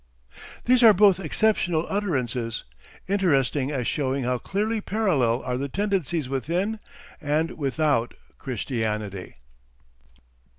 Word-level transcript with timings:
'"These 0.65 0.81
are 0.81 0.95
both 0.95 1.19
exceptional 1.19 1.85
utterances, 1.87 2.63
interesting 3.07 3.69
as 3.69 3.85
showing 3.85 4.23
how 4.23 4.39
clearly 4.39 4.81
parallel 4.81 5.43
are 5.43 5.57
the 5.59 5.69
tendencies 5.69 6.27
within 6.27 6.79
and 7.21 7.51
without 7.55 8.15
Christianity. 8.39 9.35